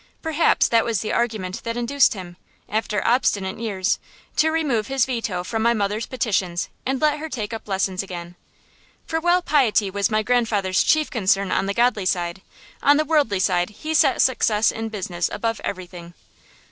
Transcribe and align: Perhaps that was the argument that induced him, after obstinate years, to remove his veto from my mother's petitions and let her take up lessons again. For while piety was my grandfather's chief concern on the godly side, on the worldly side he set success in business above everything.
Perhaps 0.23 0.67
that 0.69 0.83
was 0.83 1.01
the 1.01 1.13
argument 1.13 1.61
that 1.63 1.77
induced 1.77 2.15
him, 2.15 2.35
after 2.67 3.05
obstinate 3.05 3.59
years, 3.59 3.99
to 4.35 4.49
remove 4.49 4.87
his 4.87 5.05
veto 5.05 5.43
from 5.43 5.61
my 5.61 5.75
mother's 5.75 6.07
petitions 6.07 6.69
and 6.87 6.99
let 6.99 7.19
her 7.19 7.29
take 7.29 7.53
up 7.53 7.67
lessons 7.67 8.01
again. 8.01 8.35
For 9.05 9.19
while 9.19 9.43
piety 9.43 9.91
was 9.91 10.09
my 10.09 10.23
grandfather's 10.23 10.81
chief 10.81 11.11
concern 11.11 11.51
on 11.51 11.67
the 11.67 11.75
godly 11.75 12.07
side, 12.07 12.41
on 12.81 12.97
the 12.97 13.05
worldly 13.05 13.39
side 13.39 13.69
he 13.69 13.93
set 13.93 14.23
success 14.23 14.71
in 14.71 14.89
business 14.89 15.29
above 15.31 15.61
everything. 15.63 16.15